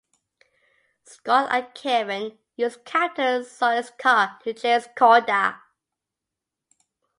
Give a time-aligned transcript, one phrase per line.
[1.03, 5.59] Scott and Kevin use Captain Solis's car to chase Korda.